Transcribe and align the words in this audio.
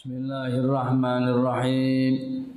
Bismillahirrahmanirrahim. 0.00 2.48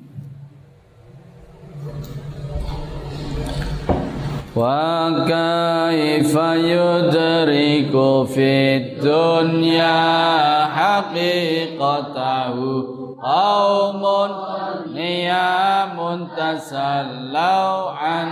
Wa 4.56 5.12
kaifa 5.28 6.56
yudriku 6.56 8.24
fid 8.32 9.04
dunya 9.04 9.92
haqiqatahu 10.72 12.64
qaumun 13.20 14.32
niyamun 14.96 16.32
tasallau 16.40 17.92
an 17.92 18.28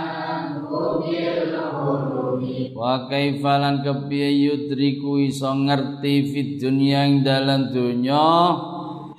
Wa 2.72 3.12
kaifalan 3.12 3.84
kepiye 3.84 4.48
yudriku 4.48 5.20
iso 5.20 5.52
ngerti 5.52 6.32
fid 6.32 6.64
dunya 6.64 7.04
ing 7.04 7.20
dalam 7.20 7.68
dunya 7.68 8.72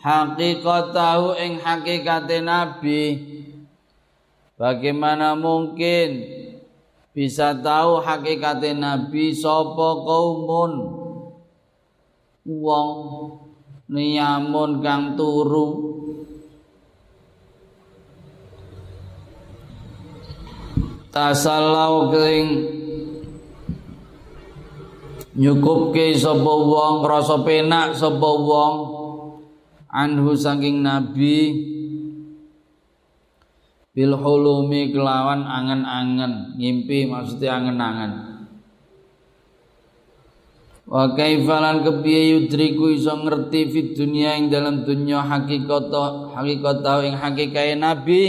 hakikatahu 0.03 1.39
ing 1.39 1.63
hakikate 1.63 2.43
nabi. 2.43 3.03
Bagaimana 4.59 5.33
mungkin 5.33 6.27
bisa 7.15 7.55
tahu 7.55 8.03
hakikate 8.03 8.75
nabi 8.75 9.31
sapa 9.31 10.03
kaumun? 10.03 10.71
Wong 12.43 12.91
niyamun 13.87 14.83
kang 14.83 15.15
turu. 15.15 15.95
Tasallau 21.13 22.09
ing 22.25 22.47
nyukupke 25.37 26.17
sapa 26.17 26.53
wong 26.57 27.05
rasa 27.05 27.37
penak 27.45 27.93
sapa 27.93 28.29
wong 28.33 29.02
anhu 29.93 30.33
saking 30.33 30.81
nabi 30.81 31.69
bil 33.93 34.17
hulumi 34.17 34.89
kelawan 34.89 35.45
angen-angen 35.45 36.57
ngimpi 36.57 37.05
maksudnya 37.05 37.61
angen-angen. 37.61 38.11
Wa 40.83 41.15
kaifalan 41.15 41.85
kepiye 41.85 42.35
yudriku 42.35 42.91
iso 42.91 43.15
ngerti 43.15 43.71
fit 43.71 43.87
dunia 43.95 44.35
ing 44.35 44.51
dalam 44.51 44.83
dunia 44.83 45.23
hakikat 45.23 45.93
hakikat 46.35 46.83
ing 47.07 47.15
hakikae 47.15 47.79
nabi 47.79 48.21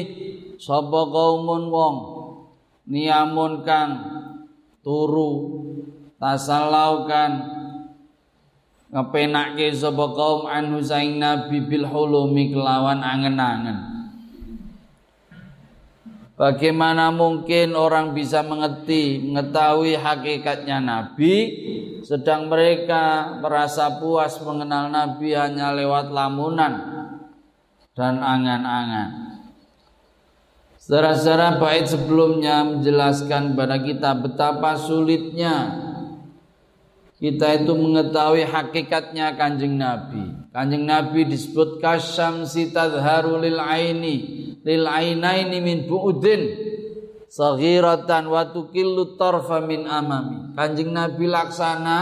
sapa 0.61 1.01
kaumun 1.11 1.67
wong 1.73 1.97
niamun 2.87 3.67
kang 3.67 3.91
turu 4.87 5.33
tasallau 6.21 7.09
ngepenake 8.95 9.75
sapa 9.75 10.07
kaum 10.15 10.47
anhu 10.47 10.79
saing 10.79 11.19
nabi 11.19 11.59
bil 11.67 11.83
hulumi 11.91 12.55
kelawan 12.55 13.03
angen-angen 13.03 13.95
Bagaimana 16.35 17.15
mungkin 17.15 17.79
orang 17.79 18.11
bisa 18.11 18.43
mengerti, 18.43 19.23
mengetahui 19.23 19.95
hakikatnya 19.95 20.83
Nabi, 20.83 21.35
sedang 22.03 22.51
mereka 22.51 23.39
merasa 23.39 24.03
puas 24.03 24.43
mengenal 24.43 24.91
Nabi 24.91 25.31
hanya 25.31 25.71
lewat 25.71 26.11
lamunan 26.11 26.75
dan 27.95 28.19
angan-angan. 28.19 29.39
Saudara-saudara 30.75 31.63
bait 31.63 31.87
sebelumnya 31.87 32.67
menjelaskan 32.67 33.55
kepada 33.55 33.79
kita 33.79 34.11
betapa 34.19 34.75
sulitnya 34.75 35.84
kita 37.23 37.63
itu 37.63 37.73
mengetahui 37.73 38.43
hakikatnya 38.45 39.39
kanjeng 39.39 39.79
Nabi. 39.79 40.51
Kanjeng 40.51 40.85
Nabi 40.85 41.27
disebut 41.31 41.79
kasyam 41.79 42.43
sitadharu 42.43 43.39
lil 43.39 43.59
aini 43.59 44.17
lil 44.65 44.85
ainaini 44.89 45.59
min 45.63 45.87
bu'udin 45.87 46.43
saghiratan 47.31 48.31
wa 48.31 48.47
tukillu 48.51 49.15
tarfa 49.15 49.63
min 49.63 49.87
amami. 49.87 50.55
Kanjeng 50.59 50.91
Nabi 50.91 51.25
laksana 51.31 51.99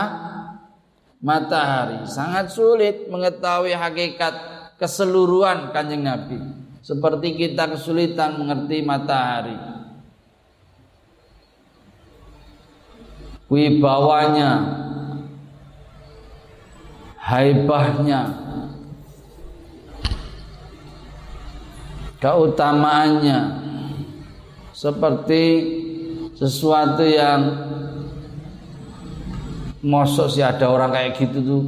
matahari. 1.23 2.05
Sangat 2.09 2.51
sulit 2.51 3.09
mengetahui 3.09 3.73
hakikat 3.73 4.35
keseluruhan 4.77 5.71
Kanjeng 5.71 6.03
Nabi. 6.03 6.37
Seperti 6.83 7.39
kita 7.39 7.71
kesulitan 7.71 8.43
mengerti 8.43 8.83
matahari. 8.83 9.55
Wibawanya, 13.47 14.51
haibahnya, 17.23 18.21
keutamaannya 22.19 23.41
seperti 24.75 25.43
sesuatu 26.35 27.07
yang 27.07 27.41
mosok 29.83 30.27
sih 30.31 30.43
ada 30.43 30.67
orang 30.67 30.91
kayak 30.91 31.15
gitu 31.19 31.39
tuh. 31.43 31.63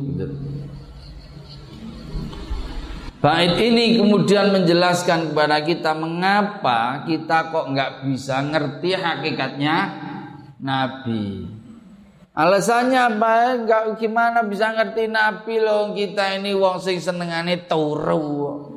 Bait 3.24 3.56
ini 3.56 3.96
kemudian 3.96 4.52
menjelaskan 4.52 5.32
kepada 5.32 5.64
kita 5.64 5.96
mengapa 5.96 7.08
kita 7.08 7.48
kok 7.48 7.72
nggak 7.72 7.90
bisa 8.04 8.44
ngerti 8.44 8.92
hakikatnya 8.92 9.76
Nabi. 10.60 11.48
Alasannya 12.34 12.98
apa? 13.14 13.62
Enggak 13.62 13.82
gimana 14.02 14.42
bisa 14.42 14.74
ngerti 14.74 15.06
Nabi 15.06 15.62
loh. 15.62 15.94
Kita 15.94 16.34
ini 16.34 16.50
wong 16.50 16.82
sing 16.82 16.98
senengane 16.98 17.62
turu. 17.70 18.74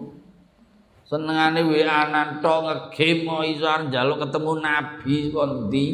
Senengane 1.08 1.64
WA-an 1.66 2.44
tok 2.44 2.60
ngegame 2.68 3.56
iso 3.56 3.72
njaluk 3.88 4.28
ketemu 4.28 4.52
nabi 4.60 5.32
kondi 5.32 5.88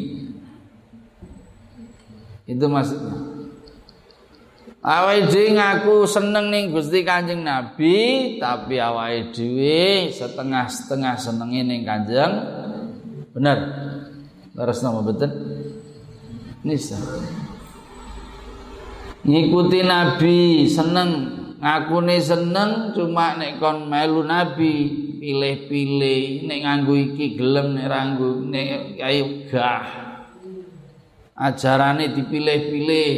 itu 2.50 2.66
maksudnya. 2.66 3.14
Awake 4.84 5.32
dhewe 5.32 5.56
ngaku 5.56 5.96
seneng 6.10 6.52
ning 6.52 6.74
Gusti 6.74 7.08
Kanjeng 7.08 7.46
Nabi 7.46 8.36
tapi 8.36 8.82
awake 8.82 9.32
dhewe 9.32 10.12
setengah-setengah 10.12 11.16
senenge 11.16 11.62
ning 11.62 11.86
Kanjeng. 11.86 12.34
Bener? 13.38 13.58
Terus 14.52 14.82
nama 14.82 15.00
betul 15.06 15.32
nisa 16.64 16.98
ngikuti 19.24 19.80
Nabi 19.84 20.68
seneng. 20.68 21.42
Ngakune 21.64 22.20
seneng 22.20 22.92
cuma 22.92 23.40
nek 23.40 23.56
kon 23.56 23.88
melu 23.88 24.28
nabi 24.28 24.92
pilih-pilih. 25.24 26.44
Nek 26.44 26.60
nganggo 26.60 26.94
iki 27.00 27.40
gelem 27.40 27.80
nek 27.80 27.88
ranggo 27.88 28.44
nek 28.44 29.00
ayo 29.00 29.48
gah. 29.48 29.88
Ajarane 31.40 32.12
dipilih-pilih. 32.12 33.12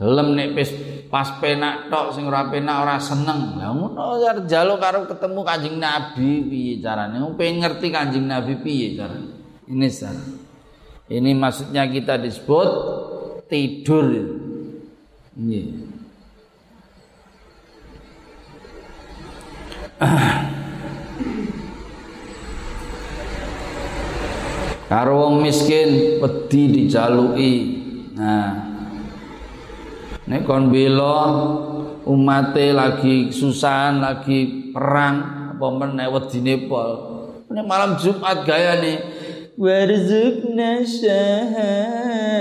Gelem 0.00 0.28
nek 0.34 0.48
pes, 0.58 0.74
pas 1.06 1.38
penak 1.38 1.86
tok 1.86 2.18
sing 2.18 2.26
ora 2.26 2.50
penak 2.50 2.76
ora 2.82 2.96
seneng. 2.98 3.62
Lha 3.62 3.70
ngono 3.70 4.18
njaluk 4.42 4.82
karo 4.82 5.06
ketemu 5.06 5.40
Kanjeng 5.46 5.76
Nabi 5.78 6.50
piye 6.50 6.74
carane? 6.82 7.22
Pengen 7.38 7.62
ngerti 7.62 7.94
Kanjeng 7.94 8.26
Nabi 8.26 8.58
piye 8.58 8.98
carane? 8.98 9.38
Ini 9.70 9.86
sar 9.86 10.18
ini 11.10 11.34
maksudnya 11.34 11.90
kita 11.90 12.14
disebut 12.22 12.68
tidur 13.50 14.06
Nggih. 15.34 15.66
Karo 24.90 25.12
wong 25.22 25.46
miskin 25.46 26.18
wedi 26.18 26.62
dijaluki. 26.82 27.54
Nah. 28.18 28.52
Nek 30.30 30.46
kon 30.46 30.70
bela 30.70 31.18
umate 32.06 32.70
lagi 32.74 33.30
susahan, 33.34 34.02
lagi 34.02 34.70
perang 34.70 35.50
apa 35.56 35.66
meneh 35.74 36.06
wedine 36.10 36.66
pol. 36.70 36.90
Nek 37.50 37.66
malam 37.66 37.98
Jumat 37.98 38.46
gayane 38.46 39.09
warzukna 39.60 40.80
syahadah 40.88 42.40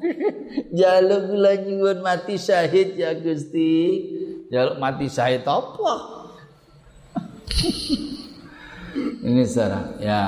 Jaluk 0.78 1.34
kula 1.34 1.56
nyuwun 1.66 1.98
mati 2.04 2.38
syahid 2.38 2.94
ya 2.94 3.10
Gusti. 3.16 4.06
Jaluk 4.52 4.78
mati 4.78 5.10
syahid 5.10 5.42
apa? 5.42 5.94
ini 9.26 9.42
saudara, 9.46 9.98
ya. 9.98 10.22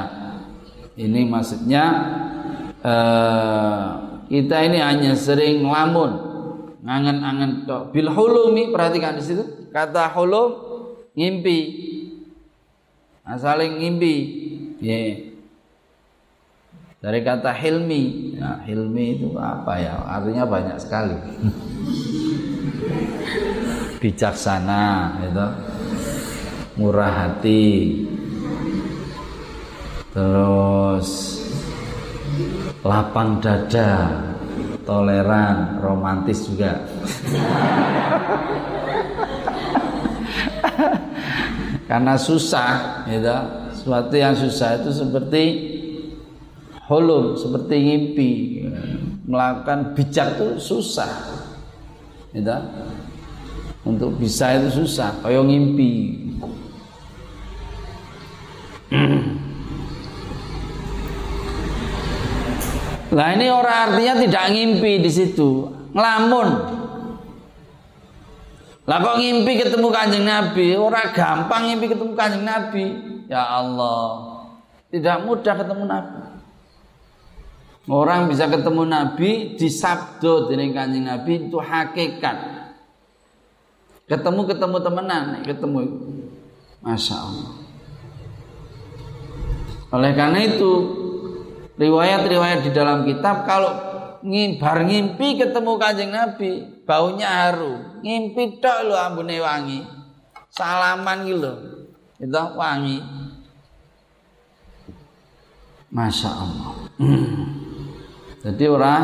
Ini 0.92 1.24
maksudnya 1.24 1.84
uh, 2.84 3.86
kita 4.28 4.56
ini 4.66 4.78
hanya 4.82 5.16
sering 5.16 5.64
lamun 5.64 6.18
ngangen-angen 6.82 7.64
tok. 7.64 7.94
Bil 7.94 8.10
hulumi 8.10 8.68
perhatikan 8.74 9.16
di 9.16 9.22
situ. 9.24 9.70
Kata 9.72 10.10
hulum 10.12 10.50
ngimpi. 11.16 11.58
Nah, 13.22 13.38
saling 13.38 13.78
ngimpi. 13.78 14.41
Yeah. 14.82 15.30
Dari 16.98 17.22
kata 17.22 17.54
hilmi, 17.54 18.34
ya, 18.34 18.66
hilmi 18.66 19.14
itu 19.14 19.30
apa 19.38 19.78
ya? 19.78 19.94
Artinya 20.10 20.42
banyak 20.42 20.74
sekali. 20.82 21.14
Bijaksana, 24.02 25.14
itu 25.22 25.46
murah 26.74 27.30
hati, 27.30 28.02
terus 30.10 31.38
lapang 32.82 33.38
dada, 33.38 34.18
toleran, 34.82 35.78
romantis 35.78 36.50
juga. 36.50 36.82
Karena 41.86 42.18
susah, 42.18 43.06
gitu. 43.06 43.61
Sesuatu 43.82 44.14
yang 44.14 44.38
susah 44.38 44.78
itu 44.78 44.94
seperti 44.94 45.44
holum 46.86 47.34
seperti 47.34 47.74
ngimpi 47.82 48.30
melakukan 49.26 49.98
bijak 49.98 50.38
itu 50.38 50.62
susah 50.62 51.10
gitu. 52.30 52.54
untuk 53.82 54.14
bisa 54.22 54.54
itu 54.54 54.86
susah 54.86 55.18
kayak 55.26 55.42
ngimpi 55.42 55.92
Nah 63.12 63.36
ini 63.36 63.52
orang 63.52 63.92
artinya 63.92 64.24
tidak 64.24 64.56
ngimpi 64.56 65.04
di 65.04 65.10
situ, 65.12 65.68
ngelamun. 65.92 66.48
Lah 68.88 68.98
kok 69.04 69.20
ngimpi 69.20 69.52
ketemu 69.60 69.92
kanjeng 69.92 70.24
Nabi? 70.24 70.80
Orang 70.80 71.12
gampang 71.12 71.68
ngimpi 71.68 71.92
ketemu 71.92 72.16
kanjeng 72.16 72.48
Nabi. 72.48 73.11
Ya 73.32 73.48
Allah, 73.48 74.44
tidak 74.92 75.24
mudah 75.24 75.56
ketemu 75.56 75.88
Nabi. 75.88 76.20
Orang 77.88 78.28
bisa 78.28 78.44
ketemu 78.44 78.84
Nabi 78.84 79.56
di 79.56 79.72
sabdo 79.72 80.52
dengan 80.52 80.76
kanjeng 80.76 81.08
Nabi 81.08 81.48
itu 81.48 81.56
hakikat. 81.56 82.36
Ketemu 84.04 84.40
ketemu 84.52 84.76
temenan, 84.84 85.40
ketemu 85.48 85.78
Masya 86.84 87.16
Allah. 87.16 87.52
Oleh 89.96 90.12
karena 90.12 90.40
itu 90.44 90.72
riwayat-riwayat 91.80 92.68
di 92.68 92.70
dalam 92.76 93.08
kitab 93.08 93.48
kalau 93.48 93.72
bar 94.60 94.78
ngimpi 94.84 95.40
ketemu 95.40 95.72
kanjeng 95.80 96.12
Nabi 96.12 96.84
baunya 96.84 97.48
harum 97.48 97.98
ngimpi 98.04 98.62
tok 98.62 98.86
lo 98.86 98.94
ambune 98.94 99.42
wangi 99.42 99.82
salaman 100.46 101.26
gitu 101.26 101.81
itu 102.22 102.38
wangi 102.54 103.02
Masya 105.92 106.30
Allah 106.30 106.72
Jadi 108.42 108.64
orang 108.66 109.02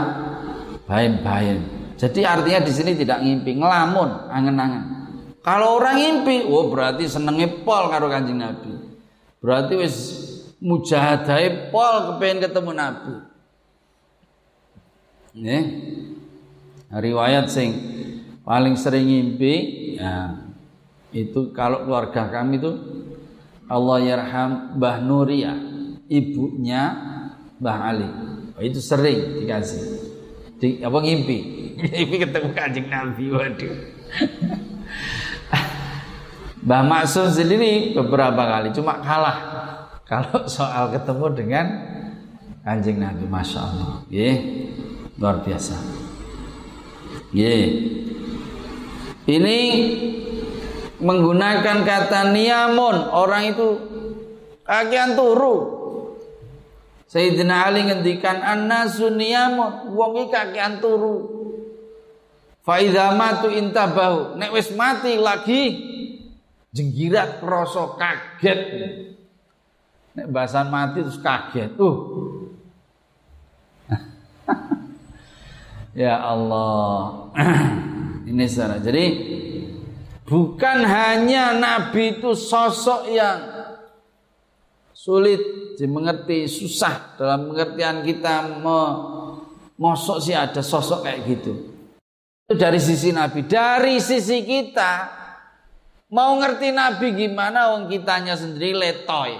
bain-bain. 0.89 1.59
Jadi 1.95 2.27
artinya 2.27 2.59
di 2.59 2.73
sini 2.75 2.93
tidak 2.99 3.23
ngimpi, 3.23 3.55
ngelamun, 3.55 4.27
angen-angen. 4.31 4.83
Kalau 5.47 5.79
orang 5.79 5.95
ngimpi, 5.95 6.43
oh 6.51 6.67
berarti 6.67 7.07
senengnya 7.07 7.47
pol 7.63 7.87
karo 7.87 8.11
Kanjeng 8.11 8.43
Nabi. 8.43 8.75
Berarti 9.39 9.79
wis 9.79 9.97
mujahadai 10.59 11.71
pol 11.71 12.15
kepengen 12.15 12.51
ketemu 12.51 12.71
Nabi. 12.75 13.15
Nih. 15.39 15.65
Riwayat 16.89 17.53
sing 17.53 17.71
paling 18.49 18.75
sering 18.81 19.05
ngimpi 19.05 19.55
ya 20.01 20.41
itu 21.13 21.53
kalau 21.53 21.85
keluarga 21.85 22.33
kami 22.33 22.57
itu 22.57 22.73
Allah 23.69 23.99
yarham 24.01 24.81
Mbah 24.81 24.97
Nuria, 25.05 25.55
ibunya 26.09 26.83
Mbah 27.61 27.79
Ali. 27.85 28.09
Oh, 28.57 28.63
itu 28.65 28.81
sering 28.81 29.45
dikasih. 29.45 30.09
Di, 30.59 30.83
apa 30.83 30.99
ngimpi? 30.99 31.39
Ngimpi 31.95 32.17
ketemu 32.27 32.49
kanjeng 32.57 32.89
Nabi. 32.91 33.25
Waduh. 33.31 33.75
Mbah 36.69 36.83
Maksum 36.83 37.31
sendiri 37.31 37.95
beberapa 37.95 38.43
kali 38.45 38.75
cuma 38.75 38.99
kalah 38.99 39.39
kalau 40.05 40.45
soal 40.51 40.91
ketemu 40.91 41.27
dengan 41.33 41.67
kanjeng 42.67 42.99
Nabi 42.99 43.25
Masya 43.25 43.61
Allah 43.63 44.05
yeah. 44.11 44.37
luar 45.17 45.41
biasa 45.41 45.79
yeah. 47.31 47.73
ini 49.31 49.59
menggunakan 50.99 51.87
kata 51.87 52.35
niamun 52.35 52.97
orang 53.15 53.55
itu 53.55 53.69
kakian 54.67 55.15
turu 55.15 55.79
Sayyidina 57.09 57.73
Ali 57.73 57.89
ngendikan 57.89 58.45
annasu 58.45 59.09
niyamun 59.09 59.97
wong 59.97 60.29
iki 60.29 60.29
kakean 60.29 60.85
turu. 60.85 61.41
Fa 62.61 62.85
idza 62.85 63.17
matu 63.17 63.49
intabahu. 63.49 64.37
Nek 64.37 64.53
wis 64.53 64.69
mati 64.77 65.17
lagi 65.17 65.73
jenggirat 66.69 67.41
krasa 67.41 67.97
kaget. 67.97 68.61
Nek 70.21 70.27
bahasan 70.29 70.69
mati 70.69 71.01
terus 71.01 71.17
kaget. 71.17 71.73
Uh. 71.81 71.97
ya 76.05 76.21
Allah. 76.21 77.33
Ini 78.29 78.45
salah. 78.53 78.85
Jadi 78.85 79.05
bukan 80.29 80.79
hanya 80.85 81.57
nabi 81.57 82.21
itu 82.21 82.37
sosok 82.37 83.09
yang 83.09 83.59
sulit 84.93 85.41
dimengerti, 85.81 86.45
susah 86.45 87.17
dalam 87.17 87.49
pengertian 87.49 88.05
kita 88.05 88.61
mosok 89.79 90.19
sih 90.21 90.37
ada 90.37 90.61
sosok 90.61 91.07
kayak 91.07 91.21
gitu. 91.25 91.53
Itu 92.45 92.59
dari 92.59 92.77
sisi 92.83 93.15
Nabi, 93.15 93.47
dari 93.47 94.03
sisi 94.03 94.45
kita 94.45 95.09
mau 96.13 96.37
ngerti 96.37 96.75
Nabi 96.75 97.15
gimana 97.15 97.73
wong 97.73 97.89
kitanya 97.89 98.35
sendiri 98.35 98.77
letoy. 98.77 99.39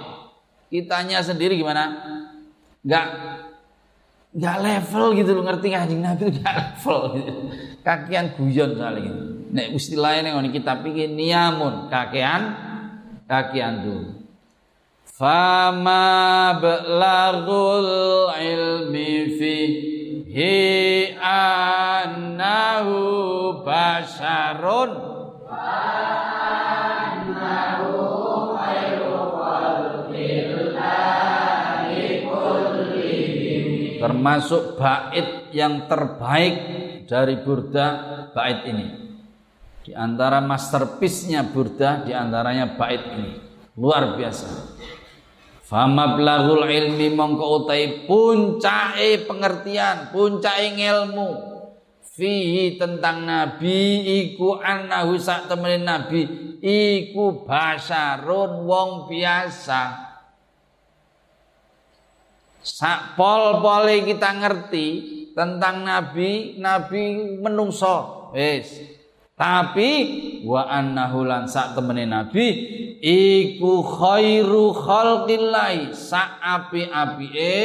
Kitanya 0.69 1.19
sendiri 1.21 1.59
gimana? 1.59 1.97
Enggak 2.85 3.07
enggak 4.29 4.57
level 4.61 5.05
gitu 5.17 5.31
loh 5.35 5.43
ngerti 5.43 5.67
kanjeng 5.73 6.01
Nabi 6.05 6.21
itu 6.23 6.31
enggak 6.39 6.55
level 6.55 6.99
gitu. 7.19 7.33
Kakian 7.83 8.25
guyon 8.37 8.71
kali 8.79 9.01
gitu. 9.05 9.28
Nek 9.49 9.73
istilahnya 9.73 10.37
nih 10.37 10.53
kita 10.53 10.77
pikir 10.85 11.09
niamun 11.09 11.89
kakian 11.89 12.53
kakian 13.25 13.81
tuh. 13.81 14.05
Fama 15.09 16.53
belagul 16.61 18.29
ilmi 18.29 19.35
fihi 19.35 20.61
annahu 21.17 23.01
basharun 23.65 24.91
termasuk 33.99 34.79
bait 34.79 35.51
yang 35.51 35.89
terbaik 35.91 36.55
dari 37.03 37.35
Burda 37.43 37.87
bait 38.31 38.63
ini 38.69 39.08
di 39.89 39.97
antara 39.97 40.37
masterpiece-nya 40.37 41.49
Burda 41.49 42.05
di 42.05 42.13
antaranya 42.13 42.77
bait 42.77 43.09
ini 43.09 43.41
luar 43.73 44.13
biasa 44.13 44.77
Famablaghul 45.65 46.65
ilmi 46.65 47.13
mongko 47.13 47.45
utai 47.61 48.09
puncake 48.09 49.29
pengertian, 49.29 50.09
puncake 50.09 50.73
ilmu 50.73 51.29
fihi 52.01 52.73
tentang 52.73 53.21
nabi 53.21 54.01
iku 54.01 54.57
annahu 54.57 55.21
sak 55.21 55.45
temen 55.45 55.85
nabi 55.85 56.25
iku 56.57 57.45
basarun 57.45 58.65
wong 58.65 59.05
biasa. 59.13 60.09
Sak 62.65 63.13
pol-pole 63.13 64.09
kita 64.09 64.41
ngerti 64.41 64.87
tentang 65.37 65.85
nabi, 65.85 66.57
nabi 66.57 67.37
menungso. 67.37 68.33
Wis. 68.33 68.98
Tapi 69.39 69.91
wa 70.43 70.67
annahu 70.67 71.23
lan 71.23 71.47
sak 71.47 71.71
temene 71.71 72.03
nabi 72.03 72.47
iku 72.99 73.79
khairu 73.87 74.75
khalqillah 74.75 75.95
sak 75.95 76.43
api-apike 76.43 77.55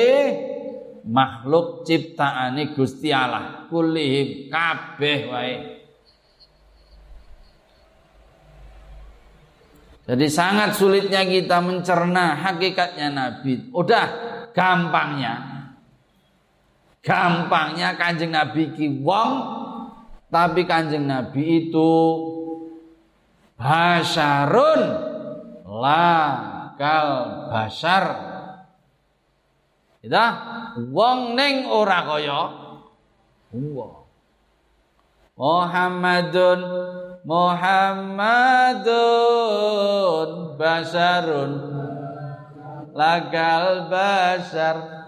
makhluk 1.03 1.83
ciptaane 1.83 2.71
Gusti 2.79 3.11
Allah 3.11 3.67
kulihim 3.67 4.47
kabeh 4.55 5.19
wae. 5.35 5.55
Jadi 10.05 10.27
sangat 10.29 10.77
sulitnya 10.77 11.25
kita 11.25 11.65
mencerna 11.65 12.37
hakikatnya 12.37 13.09
Nabi. 13.09 13.73
Udah 13.73 14.07
gampangnya. 14.53 15.65
Gampangnya 17.01 17.97
Kanjeng 17.97 18.29
Nabi 18.29 18.77
ki 18.77 19.01
wong 19.01 19.64
tapi 20.35 20.67
kanjeng 20.67 21.07
Nabi 21.07 21.71
itu 21.71 21.95
basarun 23.55 24.83
la 25.63 26.11
kal 26.75 27.47
basar. 27.55 28.35
Itu 30.03 30.19
wong 30.91 31.39
ning 31.39 31.71
ora 31.71 32.03
kaya. 32.03 32.51
Wong 33.55 34.03
Muhammadun 35.39 36.67
Muhammadun 37.23 38.99
basarun. 40.59 41.53
Lagal 42.91 43.87
basar. 43.87 45.07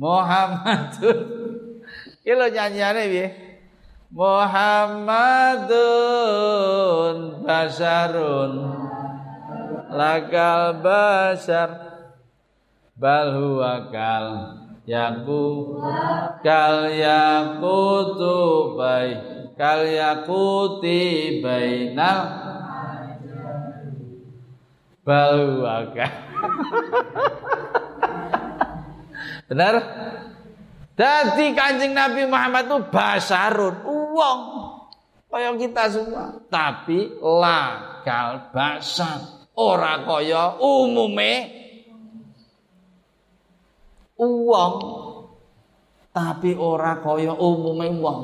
Muhammadun. 0.00 1.44
Kilo 2.24 2.48
nyanyiane 2.48 3.04
piye 3.12 3.43
Muhammadun 4.14 5.74
basarun 7.42 8.62
lakal 9.90 10.78
basar 10.78 11.70
bal 12.94 13.34
huwa 13.34 13.90
kal 13.90 14.54
yaku. 14.86 15.82
Kal 16.46 16.94
yakutu 16.94 18.78
kal 19.58 19.82
yakuti 19.82 21.42
bainal. 21.42 22.18
Bal 25.02 25.58
Benar? 29.50 29.74
Jadi 30.94 31.58
kanjeng 31.58 31.90
Nabi 31.90 32.22
Muhammad 32.30 32.70
itu 32.70 32.78
basarun, 32.94 34.03
uang 34.14 34.40
kaya 35.26 35.50
kita 35.58 35.90
semua. 35.90 36.38
Tapi 36.46 37.18
lakal 37.18 38.54
basar, 38.54 39.50
ora 39.58 40.06
kaya 40.06 40.54
umume 40.62 41.32
uang. 44.14 44.74
Tapi 46.14 46.54
ora 46.54 47.02
kaya 47.02 47.34
umume 47.34 47.86
uang. 47.98 48.20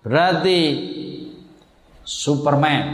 Berarti 0.00 0.60
Superman. 2.02 2.84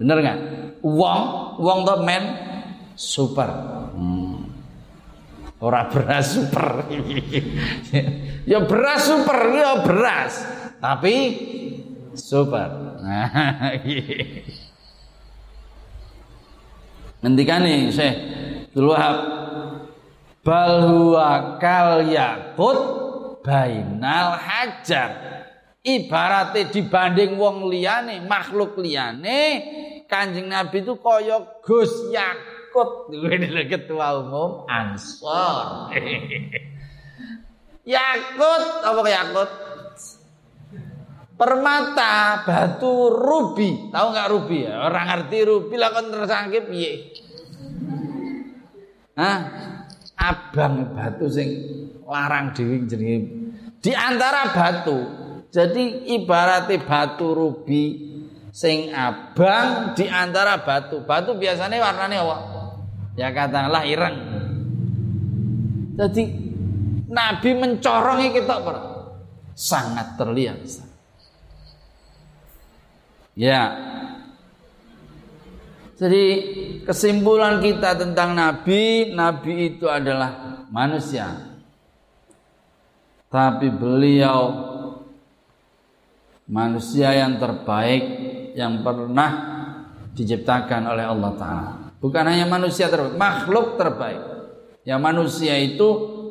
Bener 0.00 0.16
nggak? 0.22 0.38
Uang, 0.80 1.22
uang 1.60 1.78
tuh 1.84 2.00
man 2.00 2.24
super. 2.96 3.50
Hmm. 3.92 4.09
Orang 5.60 5.92
beras 5.92 6.40
super. 6.40 6.88
ya 8.50 8.64
beras 8.64 9.00
super, 9.04 9.38
ya 9.52 9.84
beras. 9.84 10.32
Tapi 10.80 11.14
super. 12.16 12.96
Ngendikan 17.20 17.60
nih, 17.60 17.92
saya 17.92 18.12
bal 20.40 20.88
huwa 20.88 21.60
kal 21.60 22.08
yakut 22.08 22.78
bainal 23.44 24.40
hajar 24.40 25.44
ibaratnya 25.84 26.72
dibanding 26.72 27.36
wong 27.36 27.68
liyane 27.68 28.24
makhluk 28.24 28.80
liyane 28.80 29.40
kanjeng 30.08 30.48
nabi 30.48 30.80
itu 30.80 30.96
kaya 30.96 31.60
Gus 31.60 31.92
Yakut 32.08 32.59
ini 33.30 33.66
ketua 33.66 34.22
umum 34.22 34.70
Ansor. 34.70 35.90
Yakut. 37.90 38.62
Apa 38.86 39.00
Yakut? 39.08 39.50
Permata 41.34 42.44
batu 42.44 43.08
rubi. 43.08 43.88
Tahu 43.88 44.06
nggak 44.12 44.28
rubi 44.28 44.68
ya? 44.68 44.86
Orang 44.86 45.08
ngerti 45.08 45.38
rubi 45.48 45.74
lah 45.80 45.90
kan 45.90 46.12
tersangkip. 46.12 46.68
Piye 46.68 46.92
Hah? 49.16 49.38
abang 50.20 50.92
batu 50.92 51.32
sing 51.32 51.48
larang 52.04 52.52
dewi 52.52 52.84
jenenge. 52.84 53.56
Di 53.80 53.96
antara 53.96 54.52
batu 54.52 54.98
jadi 55.48 56.12
ibaratnya 56.20 56.84
batu 56.84 57.32
rubi 57.32 58.12
sing 58.52 58.92
abang 58.92 59.96
di 59.96 60.04
antara 60.06 60.60
batu. 60.60 61.00
Batu 61.08 61.40
biasanya 61.40 61.80
warnanya 61.80 62.20
apa? 62.20 62.36
Ya 63.18 63.34
katakanlah 63.34 63.82
ireng. 63.86 64.16
Jadi 65.98 66.22
Nabi 67.10 67.50
mencorongnya 67.58 68.30
kita 68.30 68.54
sangat 69.58 70.14
terlihat. 70.14 70.62
Ya. 73.34 73.62
Jadi 76.00 76.24
kesimpulan 76.88 77.60
kita 77.60 77.92
tentang 77.92 78.32
Nabi, 78.32 79.12
Nabi 79.12 79.74
itu 79.74 79.84
adalah 79.84 80.64
manusia. 80.72 81.28
Tapi 83.28 83.68
beliau 83.68 84.40
manusia 86.48 87.14
yang 87.14 87.36
terbaik 87.36 88.02
yang 88.56 88.80
pernah 88.80 89.30
diciptakan 90.16 90.82
oleh 90.88 91.04
Allah 91.04 91.32
Ta'ala. 91.36 91.79
Bukan 92.00 92.24
hanya 92.24 92.48
manusia 92.48 92.88
terbaik, 92.88 93.20
makhluk 93.20 93.76
terbaik. 93.76 94.20
Ya 94.88 94.96
manusia 94.96 95.52
itu 95.60 95.88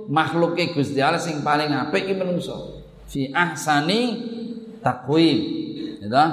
makhluk 0.10 0.58
Gusti 0.74 0.98
Allah 0.98 1.22
sing 1.22 1.46
paling 1.46 1.70
apik 1.70 2.10
iki 2.10 2.18
menungso. 2.18 2.82
Fi 3.06 3.30
ahsani 3.30 4.02
takwim. 4.82 5.38
Ya 6.02 6.26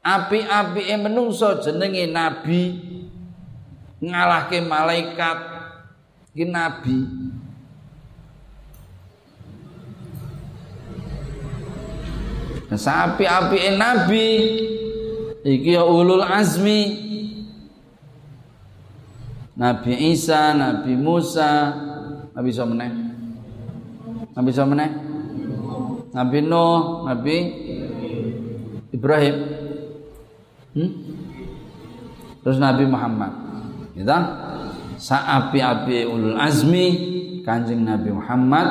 Api-api 0.00 0.88
menungso 0.96 1.60
jenenge 1.60 2.08
nabi 2.08 2.80
ngalahke 4.00 4.64
malaikat 4.64 5.38
iki 6.32 6.48
nabi 6.48 6.98
Sapi 12.68 13.24
api 13.24 13.80
nabi 13.80 14.28
iki 15.40 15.72
ya 15.72 15.88
ulul 15.88 16.20
azmi 16.20 17.07
Nabi 19.58 20.14
Isa, 20.14 20.54
Nabi 20.54 20.94
Musa, 20.94 21.74
Nabi 22.30 22.50
Somene, 22.54 22.88
Nabi 24.38 24.50
Somene, 24.54 24.86
Nabi 26.14 26.38
Nuh, 26.46 27.02
Nabi 27.02 27.36
Ibrahim, 28.94 29.36
hmm? 30.78 30.90
terus 32.46 32.62
Nabi 32.62 32.86
Muhammad. 32.86 33.34
Kita 33.98 34.16
saapi-api 34.94 36.06
ulul 36.06 36.38
azmi 36.38 36.86
kanjeng 37.42 37.82
Nabi 37.82 38.14
Muhammad 38.14 38.66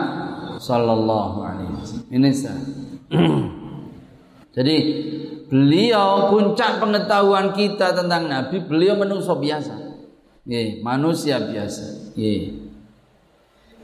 sallallahu 0.56 1.38
alaihi 1.44 1.72
wasallam. 1.75 2.08
Ini 2.15 2.29
saya. 2.32 2.63
Jadi 4.56 4.75
beliau 5.51 6.32
puncak 6.32 6.79
pengetahuan 6.79 7.51
kita 7.51 7.91
tentang 7.91 8.32
Nabi, 8.32 8.63
beliau 8.63 8.96
manusia 8.96 9.36
biasa. 9.36 9.87
Ye, 10.48 10.80
manusia 10.80 11.44
biasa. 11.44 12.16
Ye. 12.16 12.56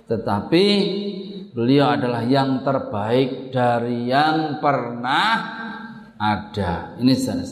Tetapi 0.08 0.66
beliau 1.52 1.92
adalah 1.92 2.24
yang 2.24 2.64
terbaik 2.64 3.52
dari 3.52 4.08
yang 4.08 4.64
pernah 4.64 5.32
ada. 6.16 6.96
Ini 7.04 7.14
sana 7.20 7.44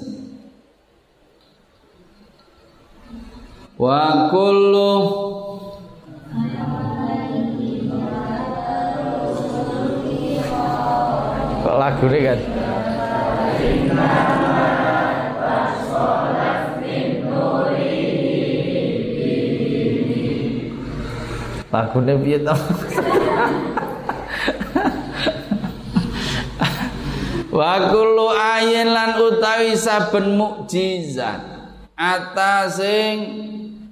Wa 3.75 4.29
kullu 4.29 4.93
lagu 11.81 12.05
kan 12.05 12.39
Lagune 21.71 22.19
piye 22.19 22.43
to? 22.43 22.55
Wa 27.51 27.91
kullu 27.91 28.27
ayin 28.31 28.91
lan 28.91 29.15
utawi 29.15 29.75
saben 29.79 30.35
mukjizat. 30.35 31.39
Atasing 31.95 33.19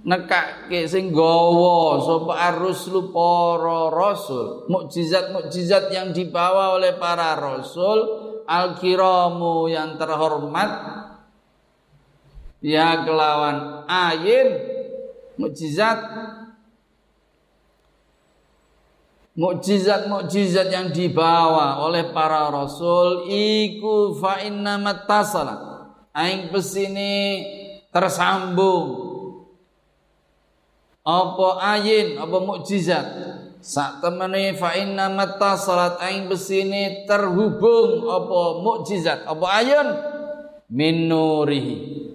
nekake 0.03 0.87
sing 0.91 1.11
gawa 1.15 2.03
sapa 2.03 2.33
ar-rusulu 2.51 3.15
para 3.15 3.87
rasul. 3.91 4.67
Mukjizat-mukjizat 4.67 5.91
yang 5.95 6.11
dibawa 6.11 6.75
oleh 6.75 6.99
para 6.99 7.35
rasul. 7.39 8.27
Al-kiramu 8.43 9.71
yang 9.71 9.95
terhormat. 9.95 10.71
Ya 12.59 13.07
kelawan 13.07 13.87
ayin 13.87 14.51
mukjizat 15.39 15.99
mukjizat-mukjizat 19.39 20.67
yang 20.67 20.91
dibawa 20.91 21.79
oleh 21.87 22.11
para 22.11 22.51
rasul 22.51 23.31
iku 23.31 24.11
fa 24.19 24.43
inna 24.43 24.75
mattasala 24.75 25.55
aing 26.11 26.51
pesini 26.51 27.39
tersambung. 27.87 29.07
Apa 31.07 31.63
ayin 31.79 32.19
apa 32.19 32.37
mukjizat? 32.43 33.07
Sak 33.59 34.03
temene 34.03 34.55
fa 34.55 34.75
inna 34.75 35.11
mata 35.11 35.59
salat 35.59 35.99
aing 35.99 36.31
besine 36.31 37.03
terhubung 37.03 38.07
apa 38.07 38.39
mukjizat 38.63 39.27
apa 39.27 39.45
ayun 39.63 39.87
min 40.71 41.07
nurihi. 41.07 42.07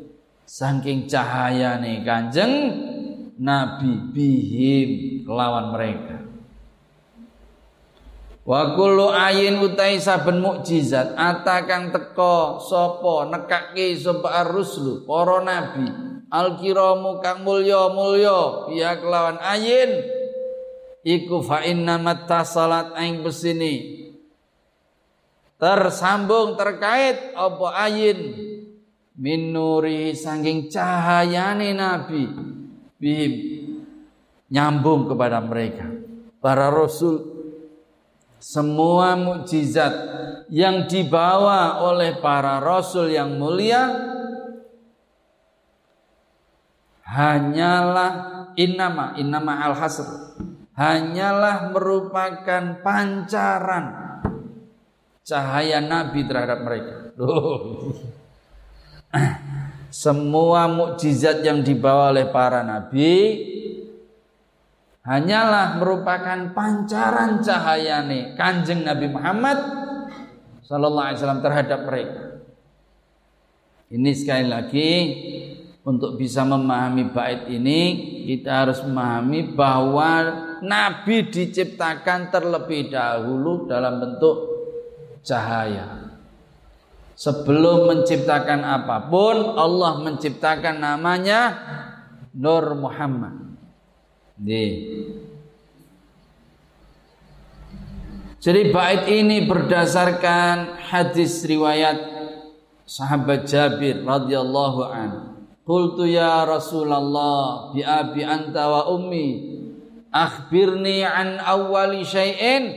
Saking 0.44 1.08
cahayane 1.08 2.04
kanjeng 2.04 2.52
nabi 3.40 4.12
bihim 4.12 4.90
kelawan 5.24 5.72
mereka 5.72 6.13
Wa 8.44 8.76
kullu 8.76 9.08
ayin 9.08 9.56
utai 9.56 9.96
saben 9.96 10.44
mukjizat 10.44 11.16
atakang 11.16 11.88
teko 11.88 12.60
sapa 12.60 13.32
nekake 13.32 13.96
sapa 13.96 14.44
ar-ruslu 14.44 15.08
para 15.08 15.40
nabi. 15.40 15.88
Al-kiramu 16.28 17.24
kang 17.24 17.40
mulya 17.40 17.88
mulya 17.88 18.68
biya 18.68 19.00
kelawan 19.00 19.40
ayin. 19.40 19.96
Iku 21.04 21.40
fa 21.40 21.64
inna 21.64 21.96
salat 22.44 22.92
aing 22.96 23.24
besini 23.24 24.04
tersambung 25.56 26.60
terkait 26.60 27.32
apa 27.32 27.68
ayin? 27.80 28.20
Min 29.16 29.56
nuri 29.56 30.12
saking 30.12 30.68
cahayane 30.68 31.72
nabi. 31.72 32.28
Bihim. 33.00 33.32
Nyambung 34.52 35.08
kepada 35.08 35.40
mereka. 35.40 35.88
Para 36.44 36.68
rasul 36.68 37.33
semua 38.44 39.16
mukjizat 39.16 39.94
yang 40.52 40.84
dibawa 40.84 41.80
oleh 41.80 42.20
para 42.20 42.60
rasul 42.60 43.08
yang 43.08 43.40
mulia 43.40 43.88
hanyalah 47.08 48.12
innama 48.52 49.16
innama 49.16 49.64
al 49.64 49.72
hasr 49.72 50.36
hanyalah 50.76 51.72
merupakan 51.72 52.84
pancaran 52.84 54.04
cahaya 55.24 55.80
nabi 55.80 56.28
terhadap 56.28 56.60
mereka. 56.60 57.16
Semua 60.04 60.68
mukjizat 60.68 61.40
yang 61.46 61.64
dibawa 61.64 62.12
oleh 62.12 62.28
para 62.28 62.60
nabi 62.60 63.63
hanyalah 65.04 65.76
merupakan 65.76 66.56
pancaran 66.56 67.44
cahaya 67.44 68.00
nih 68.08 68.32
kanjeng 68.34 68.88
Nabi 68.88 69.12
Muhammad 69.12 69.58
Sallallahu 70.64 71.06
Alaihi 71.12 71.18
Wasallam 71.20 71.44
terhadap 71.44 71.80
mereka. 71.84 72.22
Ini 73.92 74.10
sekali 74.16 74.48
lagi 74.48 74.90
untuk 75.84 76.16
bisa 76.16 76.40
memahami 76.48 77.12
bait 77.12 77.44
ini 77.52 77.80
kita 78.24 78.64
harus 78.64 78.80
memahami 78.80 79.52
bahwa 79.52 80.40
Nabi 80.64 81.28
diciptakan 81.28 82.32
terlebih 82.32 82.88
dahulu 82.88 83.68
dalam 83.68 84.00
bentuk 84.00 84.36
cahaya. 85.20 86.16
Sebelum 87.14 87.92
menciptakan 87.92 88.64
apa 88.64 89.12
pun 89.12 89.54
Allah 89.54 90.00
menciptakan 90.00 90.80
namanya 90.80 91.40
Nur 92.34 92.72
Muhammad. 92.74 93.43
Di. 94.34 94.66
Jadi 98.44 98.62
bait 98.74 99.08
ini 99.08 99.48
berdasarkan 99.48 100.76
hadis 100.76 101.46
riwayat 101.48 101.96
sahabat 102.84 103.48
Jabir 103.48 104.04
radhiyallahu 104.04 104.80
an. 104.84 105.10
Qultu 105.64 106.04
ya 106.04 106.44
Rasulullah 106.44 107.72
bi 107.72 107.80
abi 107.80 108.20
anta 108.20 108.68
wa 108.68 108.92
ummi 108.92 109.56
akhbirni 110.12 111.00
an 111.00 111.40
awwali 111.40 112.04
syai'in 112.04 112.68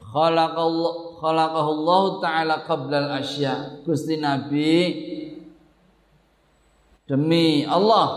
khalaqallahu 0.00 1.20
khalaqahu 1.20 1.68
Allah 1.68 2.04
taala 2.24 2.54
qabla 2.64 2.96
al-asya. 3.04 3.84
Gusti 3.84 4.16
Nabi 4.16 4.72
demi 7.04 7.68
Allah 7.68 8.08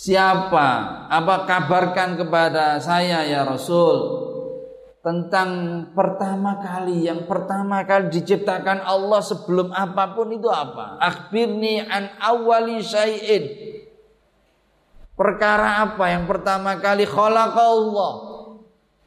Siapa? 0.00 0.68
Apa 1.12 1.44
kabarkan 1.44 2.16
kepada 2.16 2.80
saya 2.80 3.20
ya 3.28 3.44
Rasul 3.44 4.00
tentang 5.04 5.48
pertama 5.92 6.56
kali 6.56 7.04
yang 7.04 7.28
pertama 7.28 7.84
kali 7.84 8.08
diciptakan 8.08 8.80
Allah 8.80 9.20
sebelum 9.20 9.68
apa 9.76 10.16
pun 10.16 10.32
itu 10.32 10.48
apa? 10.48 10.96
Akhbirni 11.04 11.84
an 11.84 12.16
awali 12.16 12.80
syai'in. 12.80 13.44
Perkara 15.20 15.84
apa 15.84 16.04
yang 16.08 16.24
pertama 16.24 16.80
kali 16.80 17.04
khalaqallah 17.04 18.12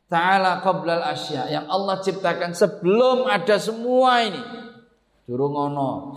taala 0.05 0.61
qablal 0.61 1.09
asya 1.09 1.49
yang 1.49 1.65
Allah 1.73 2.05
ciptakan 2.05 2.53
sebelum 2.53 3.25
ada 3.25 3.57
semua 3.57 4.21
ini. 4.29 4.41
Durung 5.25 5.57
ono 5.57 6.13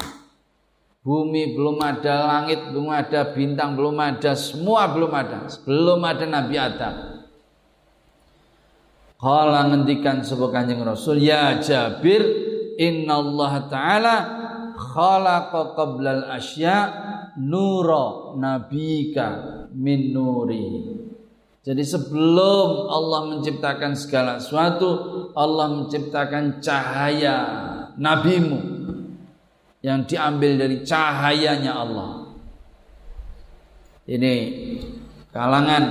Bumi 1.07 1.55
belum 1.55 1.79
ada, 1.79 2.27
langit 2.27 2.75
belum 2.75 2.90
ada, 2.90 3.31
bintang 3.31 3.79
belum 3.79 3.95
ada, 3.95 4.35
semua 4.35 4.90
belum 4.90 5.14
ada. 5.14 5.47
Belum 5.62 6.03
ada 6.03 6.27
Nabi 6.27 6.57
Adam. 6.59 6.95
Kala 9.14 9.71
ngendikan 9.71 10.27
sebuah 10.27 10.51
kanjeng 10.51 10.83
Rasul, 10.83 11.23
Ya 11.23 11.62
Jabir, 11.62 12.27
Inna 12.83 13.23
Allah 13.23 13.53
Ta'ala 13.71 14.16
khalaqa 14.75 15.79
qablal 15.79 16.27
asya 16.27 16.79
nura 17.38 18.35
nabika 18.35 19.71
min 19.79 20.11
nuri. 20.11 20.90
Jadi 21.62 21.87
sebelum 21.87 22.90
Allah 22.90 23.31
menciptakan 23.31 23.95
segala 23.95 24.42
sesuatu, 24.42 24.90
Allah 25.38 25.71
menciptakan 25.71 26.59
cahaya 26.59 27.37
nabimu 27.95 28.76
yang 29.87 30.03
diambil 30.03 30.59
dari 30.59 30.83
cahayanya 30.83 31.72
Allah. 31.79 32.11
Ini 34.11 34.35
kalangan 35.31 35.85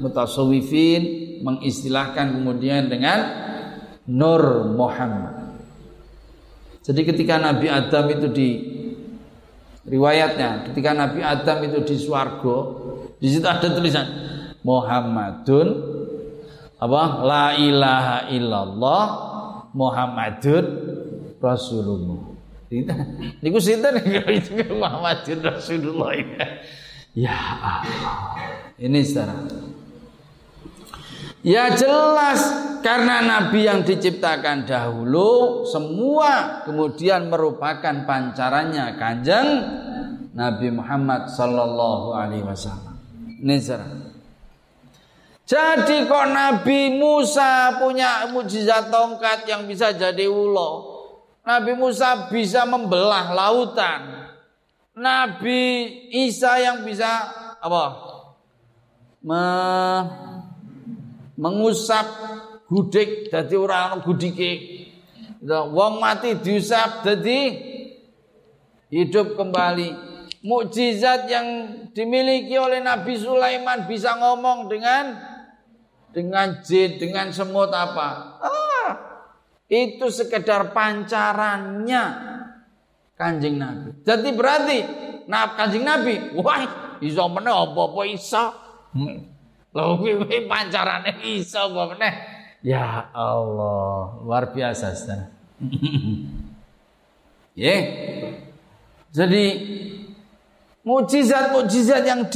mutasawifin 0.00 1.02
mengistilahkan 1.44 2.32
kemudian 2.40 2.88
dengan 2.88 3.44
Nur 4.08 4.72
Muhammad. 4.72 5.52
Jadi 6.80 7.04
ketika 7.04 7.36
Nabi 7.36 7.68
Adam 7.68 8.08
itu 8.08 8.26
di 8.32 8.48
riwayatnya, 9.84 10.72
ketika 10.72 10.96
Nabi 10.96 11.20
Adam 11.20 11.58
itu 11.68 11.78
di 11.84 11.96
swargo, 12.00 12.56
di 13.20 13.28
situ 13.28 13.44
ada 13.44 13.68
tulisan 13.68 14.08
Muhammadun 14.64 15.68
apa? 16.80 17.02
La 17.22 17.46
ilaha 17.54 18.32
illallah 18.32 19.04
Muhammadun 19.76 20.64
Rasulullah. 21.38 22.31
Niku 23.44 23.58
sinten 23.60 24.00
Muhammadin 24.80 25.44
Rasulullah. 25.44 26.16
Ya 27.12 27.36
Allah. 27.60 28.40
Ini 28.80 29.00
saudara. 29.04 29.36
Ya 31.42 31.74
jelas 31.74 32.38
karena 32.86 33.18
nabi 33.18 33.66
yang 33.66 33.82
diciptakan 33.82 34.62
dahulu 34.62 35.66
semua 35.66 36.62
kemudian 36.62 37.26
merupakan 37.26 38.06
pancarannya 38.06 38.94
Kanjeng 38.94 39.48
Nabi 40.32 40.70
Muhammad 40.70 41.28
sallallahu 41.28 42.14
alaihi 42.14 42.46
wasallam. 42.46 42.94
Ini. 43.42 43.58
Jadi 45.42 46.06
kok 46.06 46.26
Nabi 46.30 46.94
Musa 46.94 47.76
punya 47.76 48.30
mujizat 48.30 48.88
tongkat 48.88 49.44
yang 49.44 49.66
bisa 49.66 49.92
jadi 49.92 50.30
ulo? 50.30 50.91
Nabi 51.42 51.74
Musa 51.74 52.30
bisa 52.30 52.62
membelah 52.62 53.34
lautan. 53.34 54.30
Nabi 54.94 55.58
Isa 56.14 56.62
yang 56.62 56.86
bisa 56.86 57.10
apa? 57.58 57.84
Me, 59.22 59.42
mengusap 61.34 62.06
gudik 62.70 63.30
jadi 63.30 63.54
orang 63.58 64.06
gudike. 64.06 64.86
Wong 65.42 65.98
mati 65.98 66.38
diusap 66.38 67.02
jadi 67.02 67.40
hidup 68.94 69.34
kembali. 69.34 70.14
Mukjizat 70.42 71.30
yang 71.30 71.46
dimiliki 71.94 72.58
oleh 72.58 72.82
Nabi 72.82 73.14
Sulaiman 73.14 73.86
bisa 73.86 74.14
ngomong 74.18 74.66
dengan 74.66 75.14
dengan 76.10 76.60
jin, 76.62 76.98
dengan 76.98 77.30
semut 77.30 77.70
apa? 77.70 78.38
Ah, 78.42 78.61
itu 79.72 80.12
sekedar 80.12 80.76
pancarannya 80.76 82.04
kanjeng 83.16 83.56
Nabi. 83.56 84.04
Jadi 84.04 84.28
berarti 84.36 84.78
nah 85.24 85.56
kanjeng 85.56 85.88
Nabi, 85.88 86.36
wah 86.36 86.60
iso 87.00 87.24
meneh 87.32 87.56
apa-apa 87.56 88.02
iso. 88.12 88.44
Lho 89.72 89.84
kuwi 89.96 90.44
pancarane 90.44 91.24
iso 91.24 91.72
apa 91.72 91.96
meneh. 91.96 92.14
Ya 92.60 93.08
Allah, 93.16 94.20
luar 94.20 94.52
biasa 94.52 94.92
Ustaz. 94.92 95.32
yeah. 97.56 97.80
Jadi 99.12 99.44
Mujizat-mujizat 100.82 102.02
yang 102.02 102.26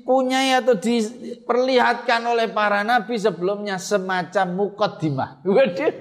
dipunyai 0.00 0.56
atau 0.56 0.80
diperlihatkan 0.80 2.24
oleh 2.24 2.48
para 2.48 2.80
nabi 2.80 3.20
sebelumnya 3.20 3.76
semacam 3.76 4.46
mukaddimah. 4.56 5.30
Waduh, 5.44 5.92